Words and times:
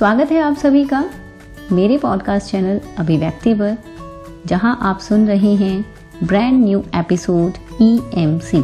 स्वागत 0.00 0.30
है 0.32 0.40
आप 0.40 0.56
सभी 0.56 0.84
का 0.84 1.10
मेरे 1.72 1.98
पॉडकास्ट 1.98 2.50
चैनल 2.50 2.80
अभिव्यक्ति 2.98 3.54
पर 3.54 3.76
जहाँ 4.46 4.78
आप 4.82 4.98
सुन 4.98 5.26
रहे 5.26 5.54
हैं 5.54 5.84
ब्रांड 6.24 6.64
न्यू 6.64 6.84
एपिसोड 6.94 7.52
ईएमसी 7.82 8.62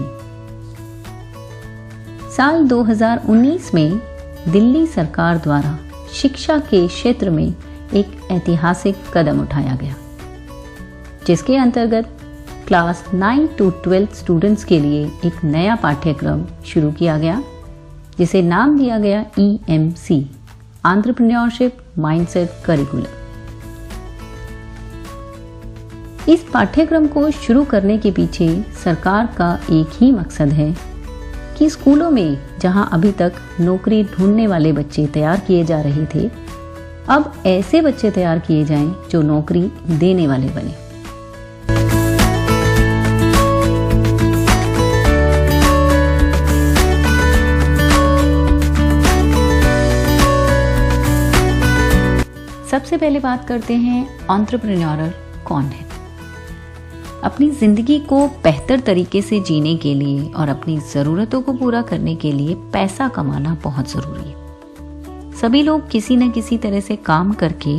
साल 2.37 2.69
2019 2.69 3.75
में 3.75 4.01
दिल्ली 4.49 4.87
सरकार 4.87 5.39
द्वारा 5.39 5.79
शिक्षा 6.13 6.59
के 6.59 6.89
क्षेत्र 6.89 7.31
में 7.31 7.55
एक 7.95 8.29
ऐतिहासिक 8.31 8.97
कदम 9.15 9.41
उठाया 9.41 9.77
गया, 9.77 9.95
जिसके 11.27 11.57
अंतर्गत 11.57 12.19
क्लास 12.67 13.05
9 13.15 13.49
टू 13.59 13.73
12 13.89 14.15
स्टूडेंट्स 14.15 14.65
के 14.65 14.81
लिए 14.81 15.07
एक 15.25 15.45
नया 15.45 15.77
पाठ्यक्रम 15.77 16.45
शुरू 16.67 16.93
किया 16.93 17.19
गया, 17.19 17.43
जिसे 18.19 18.43
नाम 18.43 18.79
दिया 18.79 18.99
गया 18.99 19.25
E 19.39 19.61
M 19.69 19.91
C 19.91 20.36
entrepreneurship 20.87 21.79
mindset 21.99 22.51
curriculum 22.65 23.15
इस 26.29 26.45
पाठ्यक्रम 26.55 27.07
को 27.07 27.31
शुरू 27.31 27.65
करने 27.65 27.99
के 27.99 28.11
पीछे 28.11 28.49
सरकार 28.85 29.27
का 29.27 29.53
एक 29.71 29.97
ही 30.01 30.13
मकसद 30.13 30.53
है 30.53 30.75
कि 31.59 31.71
स्कूलों 31.71 32.11
में 32.11 32.39
जहाँ 32.61 32.89
अभी 32.93 33.13
तक 33.13 33.33
नौकरी 33.61 34.03
ढूँढने 34.05 34.47
वाले 34.47 34.73
बच्चे 34.73 35.07
तैयार 35.07 35.41
किए 35.41 35.65
जा 35.65 35.81
रहे 35.81 36.07
थे, 36.07 36.29
अब 37.09 37.33
ऐसे 37.47 37.81
बच्चे 37.81 38.11
तैयार 38.11 38.39
किए 38.39 38.65
जाएँ 38.65 38.95
जो 39.11 39.23
नौकरी 39.23 39.71
देने 39.91 40.27
वाले 40.27 40.49
बने। 40.49 40.86
सबसे 52.77 52.97
पहले 52.97 53.21
बात 53.21 53.47
करते 53.49 53.75
हैं 53.75 54.27
ऑन्ट्रप्रन्योरल 54.27 55.13
कौन 55.45 55.65
है? 55.65 55.85
अपनी 57.25 57.49
ज़िंदगी 57.51 57.99
को 58.01 58.29
बेहतर 58.29 58.81
तरीके 58.81 59.23
से 59.23 59.41
जीने 59.41 59.77
के 59.77 59.95
लिए 59.95 60.33
और 60.33 60.49
अपनी 60.49 60.79
ज़रूरतों 60.79 61.41
को 61.43 61.53
पूरा 61.53 61.83
करने 61.83 62.15
के 62.17 62.33
लिए 62.33 62.55
पैसा 62.55 63.09
कमाना 63.09 63.57
बहुत 63.65 63.91
ज़रूरी 63.91 64.29
है। 64.31 65.33
सभी 65.33 65.63
लोग 65.63 65.89
किसी 65.91 66.17
न 66.17 66.31
किसी 66.31 66.59
तरह 66.59 66.81
से 66.81 66.97
काम 66.97 67.33
करके 67.33 67.79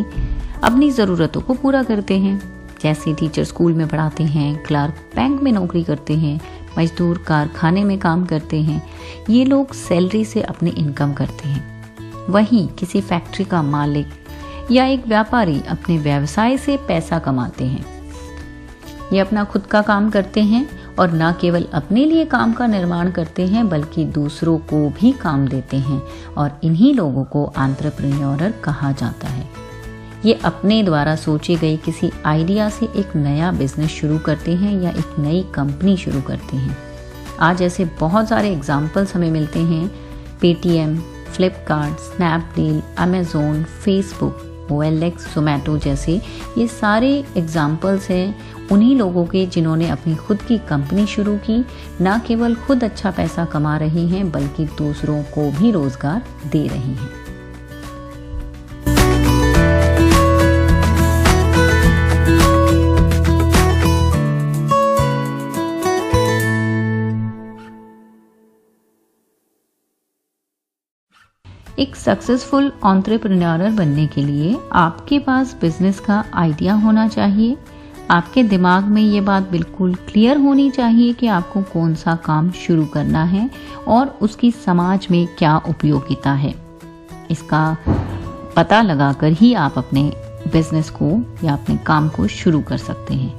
अपनी 0.64 0.92
ज़रूरतों 0.92 1.42
को 1.42 1.54
पूरा 1.54 1.84
करते 1.84 2.18
हैं। 2.18 2.38
जैसे 2.84 3.14
टीचर 3.14 3.44
स्कूल 3.44 3.74
में 3.74 3.88
पढ़ाते 3.88 4.24
हैं 4.24 4.64
क्लार्क 4.64 5.10
बैंक 5.16 5.42
में 5.42 5.52
नौकरी 5.52 5.84
करते 5.84 6.14
हैं, 6.14 6.40
मजदूर 6.80 7.18
कारखाने 7.18 7.84
में 7.84 7.98
काम 8.00 8.26
करते 8.26 8.62
हैं। 8.62 8.84
ये 9.30 9.46
लोग 9.46 9.74
सैलरी 9.74 10.26
से 10.26 10.42
अपनी 10.42 10.70
इनकम 10.70 11.14
करते 11.14 11.50
हैं। 11.50 11.66
वहीं 12.30 12.68
किसी 12.68 13.02
फैक्ट्री 13.02 13.46
का 13.46 13.62
मालिक 13.64 14.08
या 14.72 14.86
एक 14.86 15.08
व्यापारी 15.08 15.62
अपने 15.70 15.98
व्यवसाय 15.98 16.58
से 16.58 16.78
पैसा 16.78 17.20
कमाते 17.20 17.66
हैं। 17.66 17.86
ये 19.14 19.20
अपना 19.20 19.44
खुद 19.44 19.66
का 19.66 19.82
काम 19.82 20.10
करते 20.10 20.42
हैं 20.42 20.96
और 21.00 21.12
न 21.14 21.32
केवल 21.42 21.68
अपने 21.74 22.06
लिए 22.06 22.26
काम 22.26 22.54
का 22.54 22.68
निर्माण 22.68 23.12
करते 23.12 23.48
हैं, 23.48 23.70
बल्कि 23.70 24.06
दूसरों 24.06 24.58
को 24.58 24.90
भी 24.90 25.12
काम 25.12 25.48
देते 25.48 25.78
हैं 25.78 26.02
और 26.38 26.60
इन्हीं 26.64 26.94
लोगों 26.94 27.24
को 27.24 27.46
आंट्रप्रन्योरर 27.58 28.52
कहा 28.52 28.92
जाता 28.92 29.28
है। 29.28 29.48
ये 30.26 30.34
अपने 30.34 30.84
द्वारा 30.84 31.16
सोचे 31.16 31.56
गए 31.56 31.78
किसी 31.78 32.12
आइडिया 32.26 32.70
से 32.70 32.86
एक 32.96 33.16
नया 33.16 33.52
बिज़नेस 33.52 33.90
शुरू 33.90 34.20
करते 34.20 34.56
हैं 34.56 34.82
या 34.82 34.90
एक 34.90 35.16
नई 35.20 35.46
कंपनी 35.56 35.98
शुरू 35.98 36.22
करते 36.22 36.58
हैं। 36.58 36.78
आज 37.40 37.62
ऐसे 37.62 37.86
बहुत 37.86 38.30
सारे 38.30 38.52
एग्जाम्पल्स 38.52 39.16
हमें 39.16 39.32
मिलते 39.32 39.60
हैं। 39.60 39.88
Paytm 40.42 40.98
Flipkart 41.28 42.00
Snapdeal 42.00 42.82
Amazon 42.98 43.64
Facebook 43.64 44.47
X 44.74 45.36
Zomato 45.36 45.78
जैसे, 45.78 46.22
ये 46.58 46.68
सारे 46.68 47.26
एग्जाम्पल्स 47.38 48.10
हैं 48.10 48.36
उन्हीं 48.72 48.96
लोगों 48.96 49.26
के 49.26 49.46
जिन्होंने 49.46 49.90
अपनी 49.90 50.16
खुद 50.16 50.42
की 50.42 50.58
कंपनी 50.58 51.06
शुरू 51.06 51.38
की। 51.38 51.66
ना 52.02 52.18
केवल 52.28 52.56
खुद 52.56 52.84
अच्छा 52.84 53.12
पैसा 53.12 53.46
कमा 53.46 53.78
रहे 53.78 54.08
हैं, 54.08 54.32
बल्कि 54.32 54.66
दूसरों 54.66 55.24
को 55.24 55.52
भी 55.52 55.72
रोज़गार 55.72 56.24
दे 56.52 56.68
रहे 56.68 56.78
हैं। 56.78 57.27
एक 71.80 71.96
सक्सेसफुल 71.96 72.72
ऑन्ट्रप्रनर 72.84 73.70
बनने 73.72 74.06
के 74.08 74.22
लिए 74.22 74.56
आपके 74.74 75.20
पास 75.20 75.56
बिज़नेस 75.62 76.00
का 76.00 76.24
आइडिया 76.34 76.74
होना 76.76 77.08
चाहिए। 77.08 77.58
आपके 78.12 78.44
दिमाग 78.44 78.84
में 78.84 79.02
ये 79.02 79.22
बात 79.22 79.50
बिल्कुल 79.52 79.94
क्लियर 80.08 80.38
होनी 80.38 80.70
चाहिए 80.70 81.14
कि 81.14 81.28
आपको 81.28 81.62
कौन 81.64 81.94
सा 81.96 82.16
काम 82.16 82.50
शुरू 82.58 82.86
करना 82.86 83.24
है 83.24 83.50
और 83.88 84.18
उसकी 84.22 84.52
समाज 84.52 85.08
में 85.12 85.26
क्या 85.38 85.58
उपयोगिता 85.70 86.34
है। 86.34 86.54
इसका 87.32 87.78
पता 88.56 88.82
लगाकर 88.82 89.32
ही 89.32 89.54
आप 89.54 89.78
अपने 89.78 90.12
बिज़नेस 90.52 90.90
को 90.90 91.10
या 91.44 91.54
अपने 91.54 91.78
काम 91.78 92.10
को 92.10 92.28
शुरू 92.28 92.62
कर 92.62 92.78
सकते 92.78 93.14
हैं। 93.14 93.36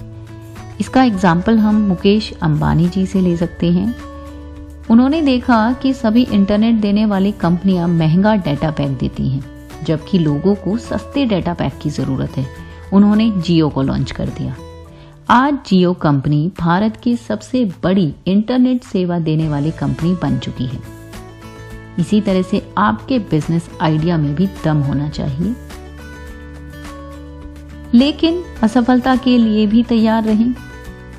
इसका 0.80 1.02
एग्ज़ाम्पल 1.04 1.58
हम 1.58 1.80
मुकेश 1.80 2.32
अंबानी 2.42 2.88
जी 2.88 3.06
से 3.06 3.20
ले 3.20 3.36
सकते 3.36 3.70
हैं। 3.72 3.94
उन्होंने 4.90 5.22
देखा 5.22 5.72
कि 5.72 5.92
सभी 5.94 6.22
इंटरनेट 6.22 6.74
देने 6.74 7.06
वाली 7.06 7.32
कंपनियाँ 7.32 7.88
महँगा 7.88 8.36
डेटा 8.36 8.70
पैक 8.70 8.88
देती 8.88 9.28
हैं, 9.28 9.44
जबकि 9.84 10.18
लोगों 10.18 10.54
को 10.54 10.76
सस्ते 10.76 11.26
डेटा 11.26 11.54
पैक 11.54 11.72
की 11.82 11.90
ज़रूरत 11.90 12.36
है। 12.36 12.46
उन्होंने 12.92 13.30
जियो 13.30 13.68
को 13.68 13.82
लॉन्च 13.82 14.10
कर 14.10 14.28
दिया। 14.28 14.56
आज 15.30 15.58
जियो 15.66 15.92
कंपनी 15.92 16.52
भारत 16.60 16.96
की 16.96 17.16
सबसे 17.16 17.64
बड़ी 17.64 18.14
इंटरनेट 18.26 18.82
सेवा 18.82 19.18
देने 19.18 19.48
वाली 19.48 19.70
कंपनी 19.70 20.16
बन 20.22 20.38
चुकी 20.38 20.66
है। 20.66 20.80
इसी 21.98 22.20
तरह 22.20 22.42
से 22.42 22.72
आपके 22.78 23.18
बिज़नेस 23.18 23.70
आइडिया 23.80 24.16
में 24.16 24.34
भी 24.34 24.48
दम 24.64 24.76
होना 24.76 25.08
चाहिए। 25.08 25.54
लेकिन 27.94 28.42
असफलता 28.62 29.16
के 29.16 29.38
लिए 29.38 29.66
भी 29.66 29.82
तैयार 29.82 30.24
रहें। 30.24 30.54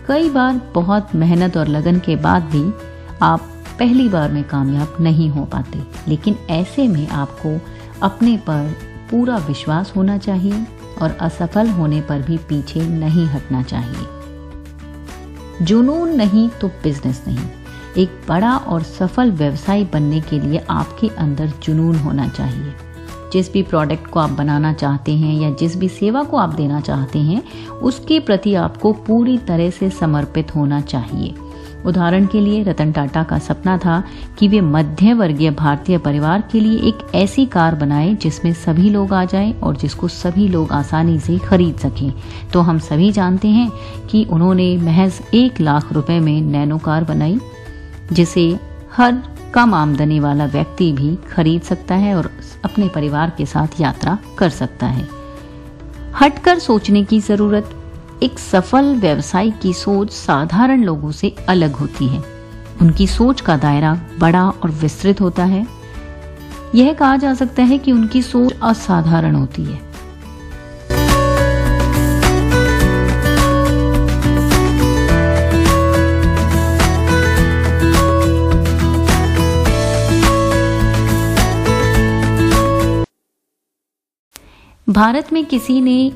कई 0.07 0.29
बार 0.29 0.61
बहुत 0.75 1.15
मेहनत 1.15 1.57
और 1.57 1.67
लगन 1.67 1.99
के 1.99 2.15
बाद 2.15 2.43
भी 2.43 2.73
आप 3.21 3.58
पहली 3.79 4.09
बार 4.09 4.31
में 4.31 4.43
कामयाब 4.43 4.93
नहीं 4.99 5.29
हो 5.29 5.45
पाते। 5.45 5.83
लेकिन 6.07 6.35
ऐसे 6.49 6.87
में 6.87 7.07
आपको 7.07 7.61
अपने 8.01 8.37
पर 8.37 8.75
पूरा 9.11 9.37
विश्वास 9.37 9.93
होना 9.95 10.17
चाहिए 10.17 10.67
और 11.01 11.11
असफल 11.11 11.69
होने 11.69 12.01
पर 12.01 12.21
भी 12.21 12.37
पीछे 12.37 12.87
नहीं 12.87 13.25
हटना 13.25 13.63
चाहिए। 13.63 14.07
जुनून 15.61 16.09
नहीं 16.09 16.49
तो 16.49 16.67
बिज़नेस 16.67 17.23
नहीं। 17.27 17.49
एक 17.97 18.21
बड़ा 18.29 18.57
और 18.57 18.83
सफल 18.83 19.31
व्यवसाय 19.31 19.83
बनने 19.83 20.21
के 20.21 20.39
लिए 20.39 20.65
आपके 20.69 21.07
अंदर 21.07 21.51
जुनून 21.63 21.95
होना 21.95 22.27
चाहिए। 22.27 22.73
जिस 23.33 23.53
भी 23.53 23.63
प्रोडक्ट 23.63 24.07
को 24.07 24.19
आप 24.19 24.29
बनाना 24.29 24.73
चाहते 24.73 25.11
हैं 25.11 25.41
या 25.41 25.51
जिस 25.51 25.77
भी 25.77 25.87
सेवा 25.87 26.23
को 26.23 26.37
आप 26.37 26.49
देना 26.49 26.81
चाहते 26.81 27.19
हैं, 27.19 27.67
उसके 27.67 28.19
प्रति 28.19 28.55
आपको 28.55 28.93
पूरी 28.93 29.37
तरह 29.37 29.69
से 29.69 29.89
समर्पित 29.89 30.55
होना 30.55 30.81
चाहिए। 30.81 31.35
उदाहरण 31.85 32.25
के 32.25 32.41
लिए, 32.41 32.63
रतन 32.63 32.91
टाटा 32.91 33.23
का 33.23 33.37
सपना 33.39 33.77
था 33.77 34.03
कि 34.39 34.47
वे 34.47 34.61
मध्य 34.61 35.13
वर्गीय 35.13 35.51
भारतीय 35.51 35.97
परिवार 35.97 36.43
के 36.51 36.59
लिए 36.59 36.79
एक 36.79 37.15
ऐसी 37.15 37.45
कार 37.45 37.75
बनाएँ 37.75 38.15
जिसमें 38.15 38.53
सभी 38.53 38.89
लोग 38.89 39.13
आ 39.13 39.25
जाएँ 39.25 39.53
और 39.53 39.77
जिसको 39.77 40.07
सभी 40.07 40.47
लोग 40.47 40.71
आसानी 40.71 41.19
से 41.19 41.37
खरीद 41.37 41.77
सकें। 41.77 42.13
तो 42.53 42.61
हम 42.61 42.79
सभी 42.79 43.11
जानते 43.11 43.47
हैं 43.47 43.71
कि 44.11 44.25
उन्होंने 44.25 44.77
महज 44.77 45.21
एक 45.33 45.61
लाख 45.61 45.93
रुपए 45.93 46.19
में 46.19 46.41
नैनो 46.41 46.77
कार 46.77 47.03
बनाई, 47.03 47.39
जिसे 48.11 48.59
हर 48.97 49.23
कम 49.53 49.73
आमदनी 49.73 50.19
वाला 50.19 50.45
व्यक्ति 50.45 50.91
भी 50.91 51.15
खरीद 51.15 51.61
सकता 51.61 51.95
है 51.95 52.15
और 52.15 52.31
अपने 52.65 52.87
परिवार 52.87 53.31
के 53.37 53.45
साथ 53.45 53.81
यात्रा 53.81 54.17
कर 54.37 54.49
सकता 54.49 54.87
है। 54.87 55.07
हटकर 56.19 56.59
सोचने 56.59 57.03
की 57.03 57.19
ज़रूरत 57.19 57.75
एक 58.23 58.39
सफल 58.39 58.95
व्यवसाय 58.95 59.51
की 59.51 59.73
सोच 59.73 60.11
साधारण 60.11 60.83
लोगों 60.83 61.11
से 61.11 61.35
अलग 61.49 61.75
होती 61.75 62.07
है। 62.07 62.23
उनकी 62.81 63.07
सोच 63.07 63.41
का 63.41 63.57
दायरा 63.57 64.01
बड़ा 64.19 64.49
और 64.49 64.71
विस्तृत 64.71 65.21
होता 65.21 65.43
है। 65.43 65.67
यह 66.75 66.93
कहा 66.93 67.17
जा 67.17 67.33
सकता 67.33 67.63
है 67.63 67.77
कि 67.77 67.91
उनकी 67.91 68.21
सोच 68.21 68.53
असाधारण 68.63 69.35
होती 69.35 69.63
है। 69.63 69.89
भारत 84.89 85.33
में 85.33 85.45
किसी 85.45 85.81
ने 85.81 86.11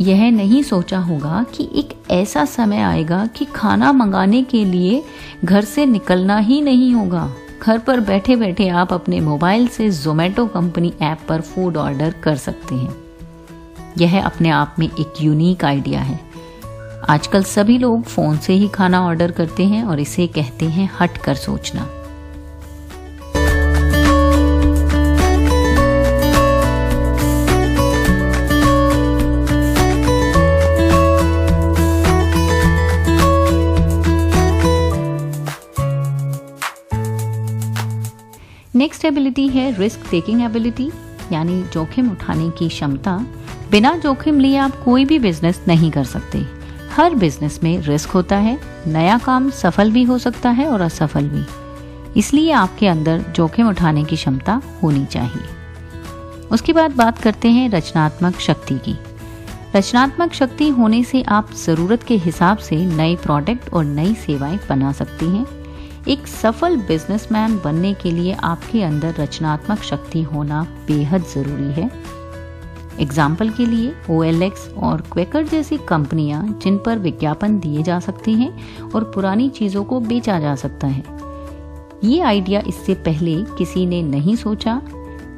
यह 0.00 0.30
नहीं 0.30 0.62
सोचा 0.62 0.98
होगा 0.98 1.46
कि 1.54 1.70
एक 1.74 2.10
ऐसा 2.10 2.44
समय 2.44 2.78
आएगा 2.78 3.26
कि 3.26 3.44
खाना 3.44 3.92
मंगाने 3.92 4.42
के 4.42 4.64
लिए 4.64 5.04
घर 5.44 5.64
से 5.64 5.86
निकलना 5.86 6.38
ही 6.38 6.60
नहीं 6.60 6.94
होगा। 6.94 7.32
घर 7.62 7.78
पर 7.78 8.00
बैठे 8.00 8.36
बैठे 8.36 8.68
आप 8.68 8.92
अपने 8.92 9.20
मोबाइल 9.20 9.68
से 9.68 9.90
जोमेटो 9.90 10.46
कंपनी 10.46 10.92
ऐप 11.02 11.18
पर 11.28 11.40
फ़ूड 11.40 11.76
ऑर्डर 11.76 12.10
कर 12.10 12.36
सकते 12.36 12.74
हैं। 12.74 12.94
यह 13.98 14.26
अपने 14.26 14.48
आप 14.48 14.76
में 14.78 14.86
एक 14.86 15.12
यूनिक 15.22 15.64
आइडिया 15.64 16.00
है। 16.00 16.20
आजकल 17.08 17.42
सभी 17.42 17.78
लोग 17.78 18.02
फ़ोन 18.02 18.38
से 18.38 18.52
ही 18.52 18.68
खाना 18.68 19.06
ऑर्डर 19.06 19.30
करते 19.30 19.64
हैं 19.64 19.84
और 19.84 20.00
इसे 20.00 20.26
कहते 20.26 20.66
हैं 20.66 20.90
हट 21.00 21.18
कर 21.18 21.34
सोचना। 21.34 21.88
नेक्स्ट 38.86 39.04
एबिलिटी 39.04 39.48
है 39.48 39.78
रिस्क 39.78 40.00
टेकिंग 40.10 40.42
एबिलिटी 40.42 40.90
यानी 41.32 41.62
जोखिम 41.62 42.10
उठाने 42.10 42.50
की 42.50 42.68
क्षमता। 42.68 43.26
बिना 43.70 43.96
जोखिम 43.96 44.38
लिए 44.40 44.56
आप 44.56 44.76
कोई 44.84 45.04
भी 45.04 45.18
बिज़नेस 45.18 45.64
नहीं 45.68 45.90
कर 45.90 46.04
सकते। 46.04 46.46
हर 46.96 47.14
बिज़नेस 47.14 47.60
में 47.62 47.80
रिस्क 47.80 48.10
होता 48.10 48.36
है, 48.36 48.60
नया 48.86 49.18
काम 49.18 49.50
सफल 49.50 49.90
भी 49.90 50.02
हो 50.02 50.18
सकता 50.18 50.50
है 50.50 50.68
और 50.68 50.80
असफल 50.80 51.28
भी। 51.28 51.44
इसलिए 52.16 52.52
आपके 52.52 52.88
अंदर 52.88 53.24
जोखिम 53.36 53.68
उठाने 53.68 54.04
की 54.04 54.16
क्षमता 54.16 54.62
होनी 54.82 55.04
चाहिए। 55.04 56.46
उसके 56.50 56.72
बाद 56.72 56.96
बात 56.96 57.18
करते 57.18 57.48
हैं 57.48 57.70
रचनात्मक 57.70 58.40
शक्ति 58.40 58.78
की। 58.78 58.98
रचनात्मक 59.76 60.32
शक्ति 60.32 60.68
होने 60.68 61.04
से 61.04 61.22
आप 61.22 61.52
ज़रूरत 61.66 62.02
के 62.02 62.16
हिसाब 62.16 62.58
से 62.58 62.76
नए 62.76 63.16
प्रोडक्ट 63.16 63.72
और 63.72 63.84
नई 63.84 64.14
सेवाएँ 64.14 64.58
बना 64.68 64.92
सकती 64.92 65.26
हैं। 65.26 65.65
एक 66.08 66.26
सफल 66.26 66.76
बिजनेसमैन 66.76 67.58
बनने 67.64 67.92
के 67.94 68.10
लिए 68.10 68.32
आपके 68.32 68.82
अंदर 68.82 69.14
रचनात्मक 69.18 69.78
शक्ति 69.78 70.22
होना 70.22 70.62
बेहद 70.86 71.22
ज़रूरी 71.24 71.72
है। 71.72 71.90
एग्ज़ाम्पल 73.00 73.50
के 73.50 73.66
लिए 73.66 73.92
OLX 74.10 74.68
और 74.82 75.00
क्वेकर 75.12 75.46
जैसी 75.46 75.78
कंपनियाँ 75.78 76.42
जिन 76.62 76.78
पर 76.78 76.98
विज्ञापन 76.98 77.58
दिए 77.58 77.82
जा 77.82 77.98
सकते 78.00 78.32
हैं 78.32 78.90
और 78.90 79.04
पुरानी 79.04 79.48
चीज़ों 79.48 79.84
को 79.84 80.00
बेचा 80.00 80.38
जा 80.40 80.54
सकता 80.54 80.86
है। 80.86 81.04
ये 82.04 82.20
आइडिया 82.20 82.62
इससे 82.66 82.94
पहले 82.94 83.36
किसी 83.58 83.86
ने 83.86 84.02
नहीं 84.02 84.36
सोचा 84.36 84.80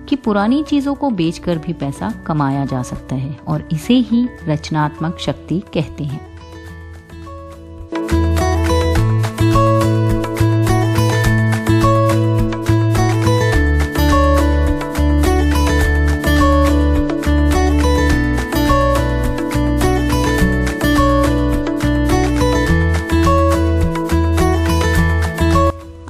कि 0.09 0.17
पुरानी 0.17 0.63
चीज़ों 0.63 0.95
को 0.95 1.11
बेचकर 1.11 1.59
भी 1.59 1.73
पैसा 1.73 2.11
कमाया 2.27 2.65
जा 2.65 2.83
सकता 2.83 3.17
है 3.17 3.37
और 3.49 3.69
इसे 3.73 3.95
ही 3.95 4.29
रचनात्मक 4.49 5.19
शक्ति 5.19 5.63
कहते 5.75 6.05
हैं। 6.05 6.28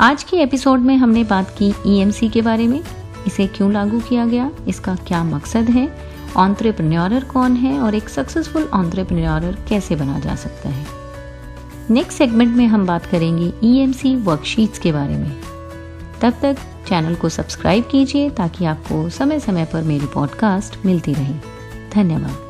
आज 0.00 0.22
के 0.22 0.36
एपिसोड 0.36 0.80
में 0.80 0.96
हमने 0.96 1.24
बात 1.24 1.54
की 1.58 1.74
ईएमसी 1.86 2.28
e 2.28 2.32
के 2.32 2.42
बारे 2.42 2.66
में। 2.66 2.82
इसे 3.26 3.46
क्यों 3.46 3.72
लागू 3.72 4.00
किया 4.00 4.26
गया? 4.26 4.50
इसका 4.68 4.94
क्या 4.94 5.24
मकसद 5.24 5.70
है? 5.70 5.98
ऑन्ट्रेप्रन्योरर 6.36 7.24
कौन 7.24 7.52
है 7.52 7.80
और 7.80 7.94
एक 7.94 8.08
सक्सेसफुल 8.08 8.62
ऑन्ट्रेप्रन्योरर 8.62 9.58
कैसे 9.68 9.96
बना 9.96 10.18
जा 10.18 10.34
सकता 10.34 10.68
है? 10.68 10.86
नेक्स्ट 11.90 12.18
सेगमेंट 12.18 12.56
में 12.56 12.66
हम 12.66 12.86
बात 12.86 13.06
करेंगे 13.06 13.52
ईएमसी 13.64 14.16
e 14.16 14.24
वर्कशीट्स 14.24 14.78
के 14.78 14.92
बारे 14.92 15.16
में। 15.16 15.40
तब 16.20 16.34
तक 16.42 16.56
चैनल 16.88 17.14
को 17.14 17.28
सब्सक्राइब 17.28 17.84
कीजिए 17.90 18.30
ताकि 18.30 18.64
आपको 18.64 19.08
समय 19.08 19.40
समय 19.40 19.64
पर 19.64 19.82
मेरी 19.82 20.06
पॉडकास्ट 20.06 20.86
मिलती 20.86 21.14
रहे। 21.14 21.34
धन्यवाद। 21.94 22.47